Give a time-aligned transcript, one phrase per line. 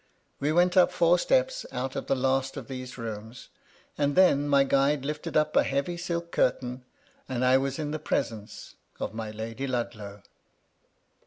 [0.39, 3.49] We went up four steps out of the last of these rooms,
[3.99, 6.83] and then my guide lifted up a heavy silk curtain,
[7.29, 10.23] and I was in the presence of my Lady Ludlow.